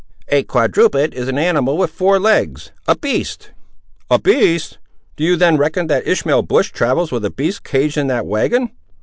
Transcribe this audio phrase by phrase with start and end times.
[0.29, 3.51] "A quadruped is an animal with four legs—a beast."
[4.09, 4.79] "A beast!
[5.15, 8.71] Do you then reckon that Ishmael Bush travels with a beast caged in that wagon?"